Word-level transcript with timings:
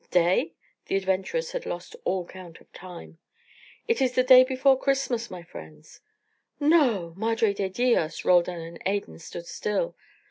"Day?" 0.09 0.55
The 0.87 0.95
adventurers 0.95 1.51
had 1.51 1.67
lost 1.67 1.95
all 2.05 2.25
count 2.25 2.59
of 2.59 2.73
time. 2.73 3.19
"It 3.87 4.01
is 4.01 4.13
the 4.15 4.23
day 4.23 4.43
before 4.43 4.75
Christmas, 4.75 5.29
my 5.29 5.43
friends." 5.43 6.01
"No! 6.59 7.13
Madre 7.15 7.53
de 7.53 7.69
dios!" 7.69 8.25
Roldan 8.25 8.59
and 8.61 8.81
Adan 8.87 9.19
stood 9.19 9.45
still. 9.45 9.95